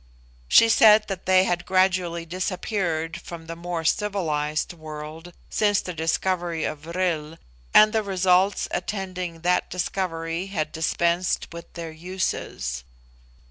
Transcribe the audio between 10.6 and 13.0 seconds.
dispensed with their uses.